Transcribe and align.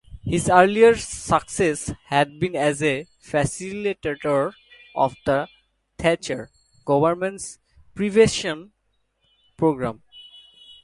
His 0.25 0.49
earlier 0.49 0.95
success 0.95 1.93
had 2.05 2.39
been 2.39 2.55
as 2.55 2.81
a 2.81 3.05
facilitator 3.23 4.51
of 4.95 5.15
the 5.27 5.47
Thatcher 5.99 6.49
government's 6.85 7.59
privatisation 7.95 8.71
programme. 9.57 10.01